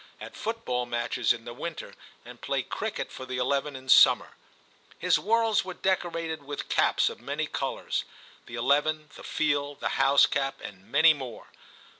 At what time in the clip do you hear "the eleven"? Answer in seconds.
3.23-3.75, 8.47-9.11